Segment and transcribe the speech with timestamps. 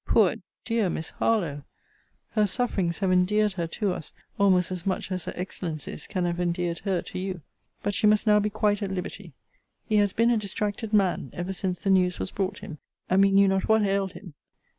[0.07, 1.61] Poor dear Miss Harlowe!
[2.31, 6.39] Her sufferings have endeared her to us, almost as much as her excellencies can have
[6.39, 7.41] endeared her to you.
[7.83, 9.33] But she must now be quite at liberty.
[9.85, 12.79] He has been a distracted man, ever since the news was brought him;
[13.11, 14.33] and we knew not what ailed him.